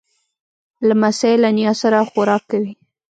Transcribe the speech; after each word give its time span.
لمسی 0.87 1.33
له 1.43 1.49
نیا 1.57 1.71
سره 1.81 2.07
خوراک 2.11 2.43
کوي. 2.51 2.73